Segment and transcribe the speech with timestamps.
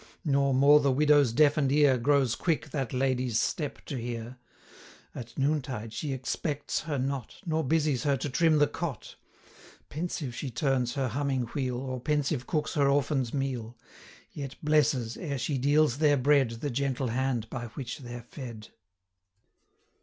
[0.25, 4.37] No more the widow's deafen'd ear Grows quick that lady's step to hear:
[5.13, 9.15] 95 At noontide she expects her not, Nor busies her to trim the cot;
[9.89, 13.77] Pensive she turns her humming wheel, Or pensive cooks her orphans' meal,
[14.31, 18.69] Yet blesses, ere she deals their bread, 100 The gentle hand by which they're fed.